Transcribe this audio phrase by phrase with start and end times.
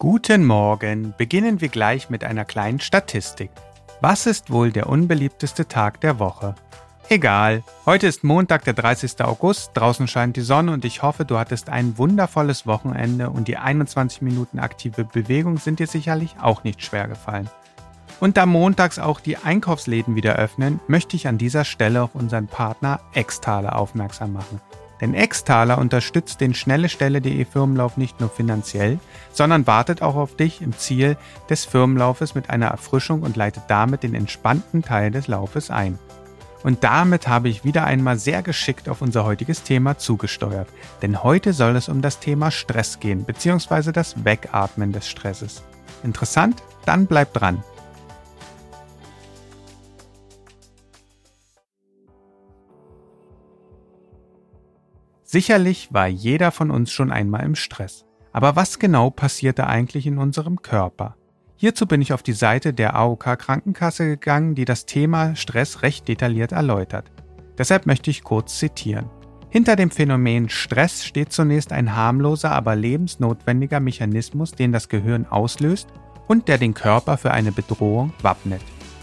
[0.00, 1.12] Guten Morgen.
[1.18, 3.50] Beginnen wir gleich mit einer kleinen Statistik.
[4.00, 6.54] Was ist wohl der unbeliebteste Tag der Woche?
[7.08, 7.64] Egal.
[7.84, 9.20] Heute ist Montag, der 30.
[9.24, 9.72] August.
[9.74, 14.22] Draußen scheint die Sonne und ich hoffe, du hattest ein wundervolles Wochenende und die 21
[14.22, 17.50] Minuten aktive Bewegung sind dir sicherlich auch nicht schwer gefallen.
[18.20, 22.46] Und da montags auch die Einkaufsläden wieder öffnen, möchte ich an dieser Stelle auf unseren
[22.46, 24.60] Partner Extale aufmerksam machen.
[25.00, 28.98] Denn Extaler unterstützt den schnellestelle.de Firmenlauf nicht nur finanziell,
[29.32, 31.16] sondern wartet auch auf dich im Ziel
[31.48, 35.98] des Firmenlaufes mit einer Erfrischung und leitet damit den entspannten Teil des Laufes ein.
[36.64, 40.68] Und damit habe ich wieder einmal sehr geschickt auf unser heutiges Thema zugesteuert.
[41.02, 45.62] Denn heute soll es um das Thema Stress gehen, beziehungsweise das Wegatmen des Stresses.
[46.02, 46.62] Interessant?
[46.84, 47.62] Dann bleib dran.
[55.30, 58.06] Sicherlich war jeder von uns schon einmal im Stress.
[58.32, 61.16] Aber was genau passierte eigentlich in unserem Körper?
[61.56, 66.08] Hierzu bin ich auf die Seite der AOK Krankenkasse gegangen, die das Thema Stress recht
[66.08, 67.12] detailliert erläutert.
[67.58, 69.10] Deshalb möchte ich kurz zitieren.
[69.50, 75.88] Hinter dem Phänomen Stress steht zunächst ein harmloser, aber lebensnotwendiger Mechanismus, den das Gehirn auslöst
[76.26, 78.62] und der den Körper für eine Bedrohung wappnet.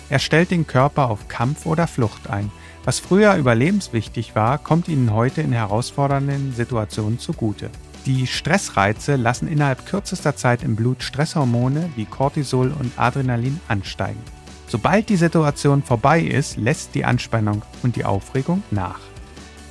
[0.09, 2.51] Er stellt den Körper auf Kampf oder Flucht ein,
[2.85, 7.69] was früher überlebenswichtig war, kommt ihnen heute in herausfordernden Situationen zugute.
[8.05, 14.21] Die Stressreize lassen innerhalb kürzester Zeit im Blut Stresshormone wie Cortisol und Adrenalin ansteigen.
[14.67, 18.99] Sobald die Situation vorbei ist, lässt die Anspannung und die Aufregung nach.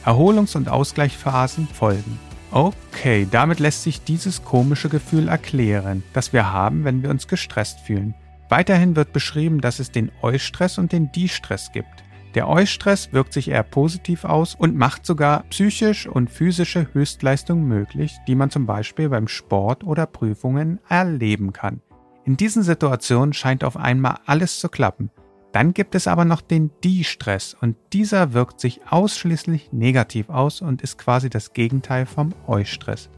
[0.04, 2.18] Erholungs- und Ausgleichsphasen folgen.
[2.50, 7.78] Okay, damit lässt sich dieses komische Gefühl erklären, das wir haben, wenn wir uns gestresst
[7.80, 8.14] fühlen.
[8.48, 12.04] Weiterhin wird beschrieben, dass es den Eustress und den Distress gibt.
[12.34, 18.16] Der Eustress wirkt sich eher positiv aus und macht sogar psychisch und physische Höchstleistungen möglich,
[18.26, 21.80] die man zum Beispiel beim Sport oder Prüfungen erleben kann.
[22.24, 25.10] In diesen Situationen scheint auf einmal alles zu klappen.
[25.52, 30.82] Dann gibt es aber noch den Die-Stress und dieser wirkt sich ausschließlich negativ aus und
[30.82, 33.08] ist quasi das Gegenteil vom Eustress.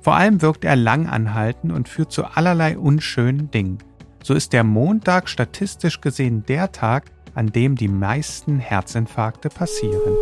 [0.00, 3.78] Vor allem wirkt er lang anhalten und führt zu allerlei unschönen Dingen.
[4.22, 10.16] So ist der Montag statistisch gesehen der Tag, an dem die meisten Herzinfarkte passieren.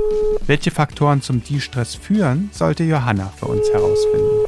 [0.46, 4.46] Welche Faktoren zum Distress führen, sollte Johanna für uns herausfinden.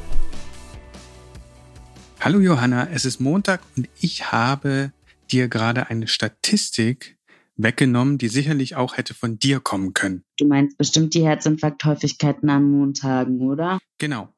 [2.19, 4.93] Hallo Johanna, es ist Montag und ich habe
[5.31, 7.17] dir gerade eine Statistik
[7.55, 10.23] weggenommen, die sicherlich auch hätte von dir kommen können.
[10.37, 13.77] Du meinst bestimmt die Herzinfarkthäufigkeiten an Montagen, oder?
[13.97, 14.33] Genau.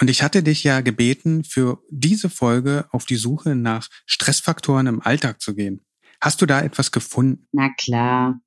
[0.00, 5.00] Und ich hatte dich ja gebeten, für diese Folge auf die Suche nach Stressfaktoren im
[5.02, 5.82] Alltag zu gehen.
[6.20, 7.46] Hast du da etwas gefunden?
[7.52, 8.40] Na klar.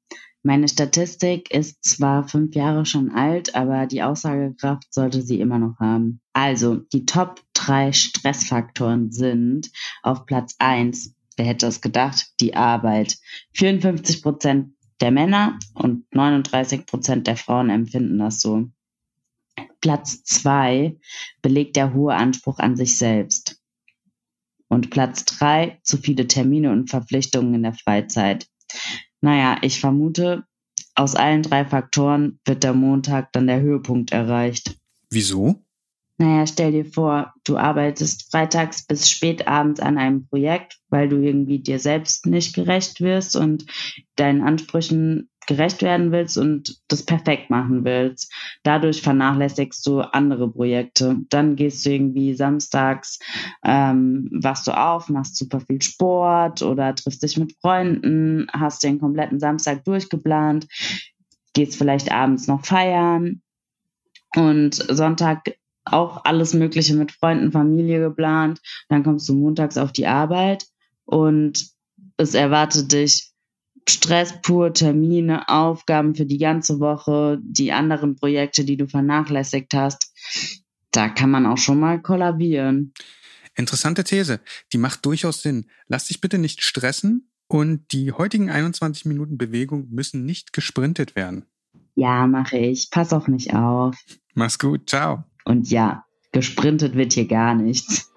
[0.46, 5.80] Meine Statistik ist zwar fünf Jahre schon alt, aber die Aussagekraft sollte sie immer noch
[5.80, 6.20] haben.
[6.34, 11.16] Also, die Top drei Stressfaktoren sind auf Platz eins.
[11.38, 13.18] wer hätte es gedacht, die Arbeit.
[13.54, 18.70] 54 Prozent der Männer und 39 Prozent der Frauen empfinden das so.
[19.82, 20.98] Platz zwei
[21.42, 23.63] belegt der hohe Anspruch an sich selbst.
[24.74, 28.48] Und Platz drei, zu viele Termine und Verpflichtungen in der Freizeit.
[29.22, 30.46] Naja, ich vermute,
[30.96, 34.76] aus allen drei Faktoren wird der Montag dann der Höhepunkt erreicht.
[35.10, 35.64] Wieso?
[36.18, 41.18] Naja, stell dir vor, du arbeitest freitags bis spät abends an einem Projekt, weil du
[41.18, 43.66] irgendwie dir selbst nicht gerecht wirst und
[44.16, 48.32] deinen Ansprüchen gerecht werden willst und das perfekt machen willst.
[48.64, 51.18] Dadurch vernachlässigst du andere Projekte.
[51.30, 53.20] Dann gehst du irgendwie samstags,
[53.64, 59.00] ähm, wachst du auf, machst super viel Sport oder triffst dich mit Freunden, hast den
[59.00, 60.68] kompletten Samstag durchgeplant,
[61.54, 63.42] gehst vielleicht abends noch feiern
[64.36, 65.56] und Sonntag
[65.86, 68.62] auch alles Mögliche mit Freunden, Familie geplant.
[68.90, 70.66] Dann kommst du montags auf die Arbeit
[71.06, 71.68] und
[72.18, 73.34] es erwartet dich
[73.88, 80.14] Stress pur, Termine, Aufgaben für die ganze Woche, die anderen Projekte, die du vernachlässigt hast.
[80.92, 82.94] Da kann man auch schon mal kollabieren.
[83.56, 84.40] Interessante These.
[84.72, 85.66] Die macht durchaus Sinn.
[85.88, 91.46] Lass dich bitte nicht stressen und die heutigen 21 Minuten Bewegung müssen nicht gesprintet werden.
[91.96, 92.90] Ja, mache ich.
[92.90, 93.96] Pass auf mich auf.
[94.34, 94.90] Mach's gut.
[94.90, 95.26] Ciao.
[95.46, 98.12] Und ja, gesprintet wird hier gar nichts.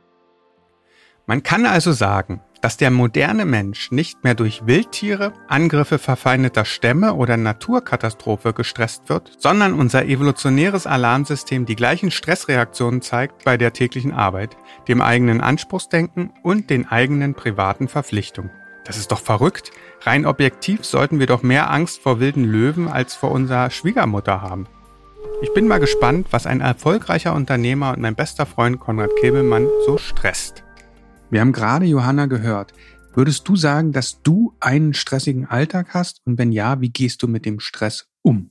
[1.27, 7.15] Man kann also sagen, dass der moderne Mensch nicht mehr durch Wildtiere, Angriffe verfeindeter Stämme
[7.15, 14.13] oder Naturkatastrophe gestresst wird, sondern unser evolutionäres Alarmsystem die gleichen Stressreaktionen zeigt bei der täglichen
[14.13, 14.57] Arbeit,
[14.89, 18.51] dem eigenen Anspruchsdenken und den eigenen privaten Verpflichtungen.
[18.85, 19.73] Das ist doch verrückt.
[20.03, 24.69] Rein objektiv sollten wir doch mehr Angst vor wilden Löwen als vor unserer Schwiegermutter haben.
[25.43, 29.99] Ich bin mal gespannt, was ein erfolgreicher Unternehmer und mein bester Freund Konrad Kebelmann so
[29.99, 30.65] stresst.
[31.31, 32.73] Wir haben gerade Johanna gehört.
[33.15, 36.21] Würdest du sagen, dass du einen stressigen Alltag hast?
[36.25, 38.51] Und wenn ja, wie gehst du mit dem Stress um?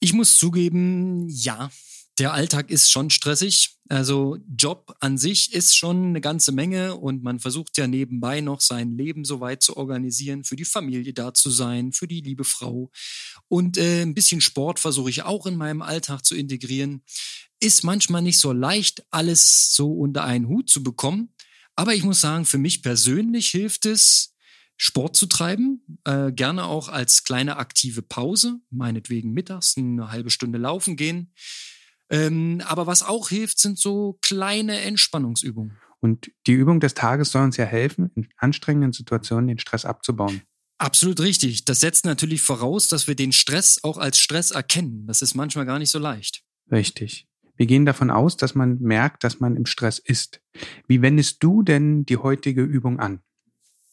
[0.00, 1.70] Ich muss zugeben, ja,
[2.18, 3.78] der Alltag ist schon stressig.
[3.88, 8.60] Also Job an sich ist schon eine ganze Menge und man versucht ja nebenbei noch
[8.60, 12.44] sein Leben so weit zu organisieren, für die Familie da zu sein, für die liebe
[12.44, 12.90] Frau.
[13.48, 17.02] Und äh, ein bisschen Sport versuche ich auch in meinem Alltag zu integrieren.
[17.60, 21.34] Ist manchmal nicht so leicht, alles so unter einen Hut zu bekommen.
[21.76, 24.34] Aber ich muss sagen, für mich persönlich hilft es,
[24.76, 30.58] Sport zu treiben, äh, gerne auch als kleine aktive Pause, meinetwegen mittags eine halbe Stunde
[30.58, 31.32] laufen gehen.
[32.10, 35.78] Ähm, aber was auch hilft, sind so kleine Entspannungsübungen.
[36.00, 40.42] Und die Übung des Tages soll uns ja helfen, in anstrengenden Situationen den Stress abzubauen.
[40.78, 41.64] Absolut richtig.
[41.64, 45.06] Das setzt natürlich voraus, dass wir den Stress auch als Stress erkennen.
[45.06, 46.42] Das ist manchmal gar nicht so leicht.
[46.72, 47.28] Richtig.
[47.56, 50.40] Wir gehen davon aus, dass man merkt, dass man im Stress ist.
[50.88, 53.20] Wie wendest du denn die heutige Übung an?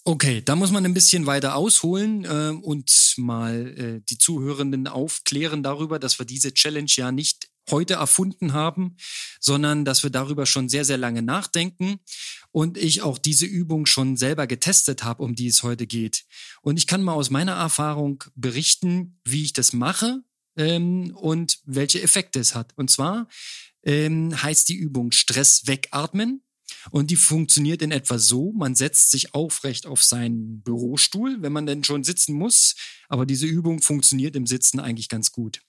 [0.03, 5.62] Okay, da muss man ein bisschen weiter ausholen äh, und mal äh, die Zuhörenden aufklären
[5.62, 8.98] darüber, dass wir diese Challenge ja nicht heute erfunden haben,
[9.39, 12.00] sondern dass wir darüber schon sehr, sehr lange nachdenken
[12.51, 16.25] und ich auch diese Übung schon selber getestet habe, um die es heute geht.
[16.62, 20.24] Und ich kann mal aus meiner Erfahrung berichten, wie ich das mache
[20.57, 22.74] ähm, und welche Effekte es hat.
[22.75, 23.27] Und zwar
[23.83, 26.44] ähm, heißt die Übung Stress wegatmen.
[26.91, 31.65] Und die funktioniert in etwa so, man setzt sich aufrecht auf seinen Bürostuhl, wenn man
[31.65, 32.75] denn schon sitzen muss,
[33.07, 35.62] aber diese Übung funktioniert im Sitzen eigentlich ganz gut.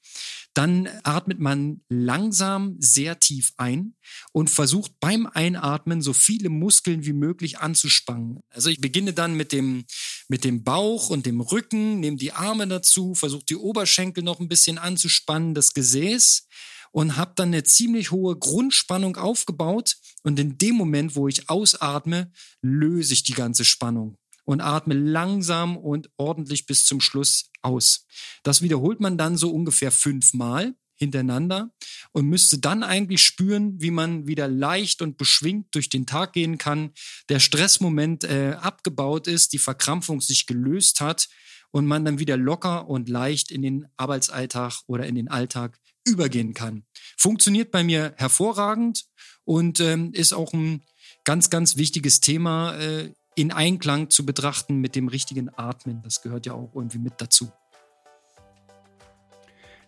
[0.52, 3.94] Dann atmet man langsam sehr tief ein
[4.32, 8.40] und versucht beim Einatmen so viele Muskeln wie möglich anzuspannen.
[8.50, 9.84] Also ich beginne dann mit dem,
[10.28, 14.49] mit dem Bauch und dem Rücken, nehme die Arme dazu, versuche die Oberschenkel noch ein
[14.49, 16.49] bisschen anzuspannen, das Gesäß
[16.92, 19.96] und habe dann eine ziemlich hohe Grundspannung aufgebaut.
[20.22, 22.32] Und in dem Moment, wo ich ausatme,
[22.62, 28.06] löse ich die ganze Spannung und atme langsam und ordentlich bis zum Schluss aus.
[28.42, 31.70] Das wiederholt man dann so ungefähr fünfmal hintereinander
[32.12, 36.58] und müsste dann eigentlich spüren, wie man wieder leicht und beschwingt durch den Tag gehen
[36.58, 36.90] kann,
[37.28, 41.28] der Stressmoment äh, abgebaut ist, die Verkrampfung sich gelöst hat
[41.70, 46.55] und man dann wieder locker und leicht in den Arbeitsalltag oder in den Alltag übergehen
[46.55, 46.85] kann.
[47.17, 49.05] Funktioniert bei mir hervorragend
[49.44, 50.82] und ähm, ist auch ein
[51.25, 56.02] ganz, ganz wichtiges Thema äh, in Einklang zu betrachten mit dem richtigen Atmen.
[56.02, 57.50] Das gehört ja auch irgendwie mit dazu.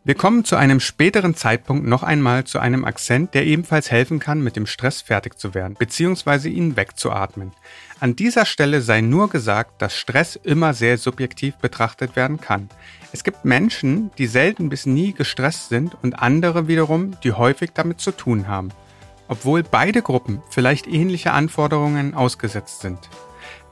[0.05, 4.43] Wir kommen zu einem späteren Zeitpunkt noch einmal zu einem Akzent, der ebenfalls helfen kann,
[4.43, 7.53] mit dem Stress fertig zu werden, beziehungsweise ihn wegzuatmen.
[8.01, 12.69] An dieser Stelle sei nur gesagt, dass Stress immer sehr subjektiv betrachtet werden kann.
[13.13, 18.01] Es gibt Menschen, die selten bis nie gestresst sind und andere wiederum, die häufig damit
[18.01, 18.71] zu tun haben.
[19.29, 22.99] Obwohl beide Gruppen vielleicht ähnliche Anforderungen ausgesetzt sind.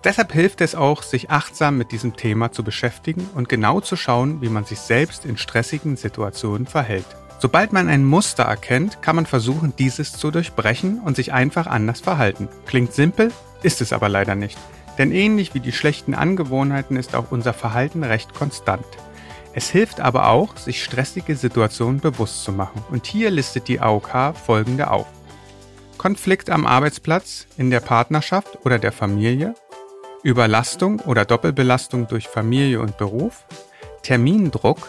[0.02, 4.40] Deshalb hilft es auch, sich achtsam mit diesem Thema zu beschäftigen und genau zu schauen,
[4.40, 7.04] wie man sich selbst in stressigen Situationen verhält.
[7.38, 12.00] Sobald man ein Muster erkennt, kann man versuchen, dieses zu durchbrechen und sich einfach anders
[12.00, 12.48] verhalten.
[12.66, 13.30] Klingt simpel,
[13.62, 14.58] ist es aber leider nicht.
[14.96, 18.84] Denn ähnlich wie die schlechten Angewohnheiten ist auch unser Verhalten recht konstant.
[19.52, 22.82] Es hilft aber auch, sich stressige Situationen bewusst zu machen.
[22.90, 25.06] Und hier listet die AOK folgende auf.
[25.98, 29.54] Konflikt am Arbeitsplatz, in der Partnerschaft oder der Familie,
[30.22, 33.44] Überlastung oder Doppelbelastung durch Familie und Beruf,
[34.02, 34.88] Termindruck,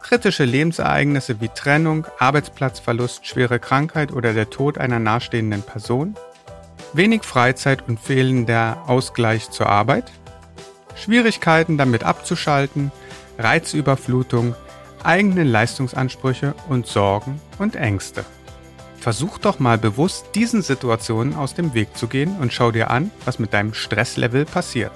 [0.00, 6.14] kritische Lebensereignisse wie Trennung, Arbeitsplatzverlust, schwere Krankheit oder der Tod einer nahestehenden Person,
[6.94, 10.10] wenig Freizeit und fehlender Ausgleich zur Arbeit,
[10.94, 12.90] Schwierigkeiten damit abzuschalten,
[13.38, 14.54] Reizüberflutung,
[15.02, 18.24] eigene Leistungsansprüche und Sorgen und Ängste.
[19.04, 23.10] Versuch doch mal bewusst diesen Situationen aus dem Weg zu gehen und schau dir an,
[23.26, 24.92] was mit deinem Stresslevel passiert.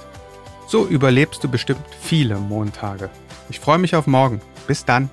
[0.67, 3.11] So überlebst du bestimmt viele Montage.
[3.51, 4.41] Ich freue mich auf morgen.
[4.67, 5.11] Bis dann.